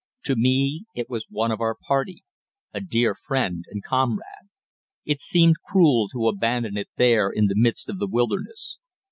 [0.23, 2.23] To me it was one of our party
[2.73, 4.49] a dear friend and comrade.
[5.05, 8.79] It seemed cruel to abandon it there in the midst of the wilderness.